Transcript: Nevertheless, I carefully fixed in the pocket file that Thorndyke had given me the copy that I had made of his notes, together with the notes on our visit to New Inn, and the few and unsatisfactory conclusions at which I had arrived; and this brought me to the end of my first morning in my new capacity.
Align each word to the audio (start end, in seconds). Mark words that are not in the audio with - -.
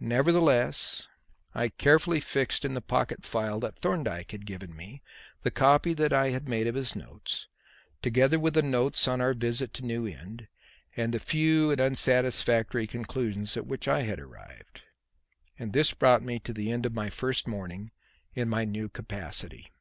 Nevertheless, 0.00 1.04
I 1.54 1.70
carefully 1.70 2.20
fixed 2.20 2.66
in 2.66 2.74
the 2.74 2.82
pocket 2.82 3.24
file 3.24 3.58
that 3.60 3.78
Thorndyke 3.78 4.32
had 4.32 4.44
given 4.44 4.76
me 4.76 5.00
the 5.40 5.50
copy 5.50 5.94
that 5.94 6.12
I 6.12 6.28
had 6.32 6.46
made 6.46 6.66
of 6.66 6.74
his 6.74 6.94
notes, 6.94 7.48
together 8.02 8.38
with 8.38 8.52
the 8.52 8.62
notes 8.62 9.08
on 9.08 9.22
our 9.22 9.32
visit 9.32 9.72
to 9.72 9.82
New 9.82 10.06
Inn, 10.06 10.48
and 10.98 11.14
the 11.14 11.18
few 11.18 11.70
and 11.70 11.80
unsatisfactory 11.80 12.86
conclusions 12.86 13.56
at 13.56 13.66
which 13.66 13.88
I 13.88 14.02
had 14.02 14.20
arrived; 14.20 14.82
and 15.58 15.72
this 15.72 15.94
brought 15.94 16.22
me 16.22 16.38
to 16.40 16.52
the 16.52 16.70
end 16.70 16.84
of 16.84 16.92
my 16.92 17.08
first 17.08 17.46
morning 17.48 17.90
in 18.34 18.50
my 18.50 18.66
new 18.66 18.90
capacity. 18.90 19.72